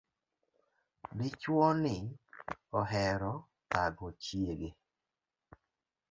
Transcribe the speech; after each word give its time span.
Dichuo 1.17 1.67
ni 1.81 1.95
ohero 2.79 3.33
thago 3.69 4.07
chiege 4.23 4.69